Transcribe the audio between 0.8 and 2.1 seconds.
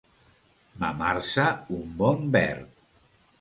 Mamar-se un